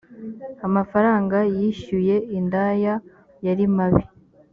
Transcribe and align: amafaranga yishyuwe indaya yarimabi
amafaranga 0.67 1.37
yishyuwe 1.57 2.15
indaya 2.37 2.93
yarimabi 3.45 4.03